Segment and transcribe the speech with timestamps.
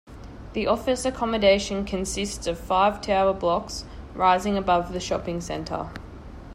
[0.53, 3.85] The office accommodation consists of five tower blocks
[4.15, 5.91] rising above the shopping centre.